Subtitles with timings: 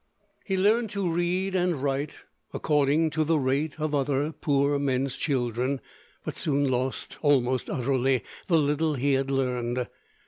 [0.43, 2.15] He learned to read and write
[2.55, 5.79] "according to the rate of other poor men's children";
[6.25, 9.85] but soon lost "almost utterly" the little he had learned.